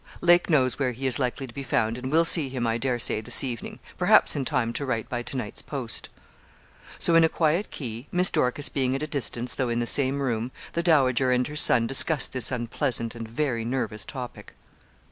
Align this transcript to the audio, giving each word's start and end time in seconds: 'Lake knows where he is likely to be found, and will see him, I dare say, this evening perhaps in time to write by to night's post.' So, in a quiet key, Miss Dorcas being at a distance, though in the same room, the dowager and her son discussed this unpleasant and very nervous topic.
'Lake 0.19 0.49
knows 0.49 0.79
where 0.79 0.93
he 0.93 1.05
is 1.05 1.19
likely 1.19 1.45
to 1.45 1.53
be 1.53 1.61
found, 1.61 1.95
and 1.95 2.11
will 2.11 2.25
see 2.25 2.49
him, 2.49 2.65
I 2.65 2.79
dare 2.79 2.97
say, 2.97 3.21
this 3.21 3.43
evening 3.43 3.77
perhaps 3.99 4.35
in 4.35 4.45
time 4.45 4.73
to 4.73 4.83
write 4.83 5.07
by 5.07 5.21
to 5.21 5.37
night's 5.37 5.61
post.' 5.61 6.09
So, 6.97 7.13
in 7.13 7.23
a 7.23 7.29
quiet 7.29 7.69
key, 7.69 8.07
Miss 8.11 8.31
Dorcas 8.31 8.67
being 8.67 8.95
at 8.95 9.03
a 9.03 9.05
distance, 9.07 9.53
though 9.53 9.69
in 9.69 9.79
the 9.79 9.85
same 9.85 10.19
room, 10.19 10.49
the 10.73 10.81
dowager 10.81 11.31
and 11.31 11.45
her 11.45 11.55
son 11.55 11.85
discussed 11.85 12.33
this 12.33 12.51
unpleasant 12.51 13.13
and 13.13 13.27
very 13.27 13.63
nervous 13.63 14.03
topic. 14.03 14.55